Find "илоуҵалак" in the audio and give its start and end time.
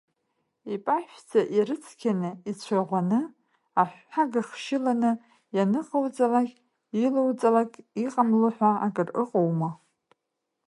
7.03-7.71